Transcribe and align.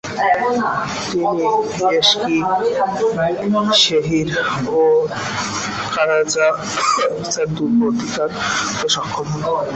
তিনি 1.03 1.45
এসকিশেহির 3.19 4.29
ও 4.71 4.81
কারাজাহিসার 5.93 7.47
দুর্গ 7.55 7.79
অধিকার 7.89 8.29
করতে 8.35 8.87
সক্ষম 8.95 9.27
হন। 9.33 9.43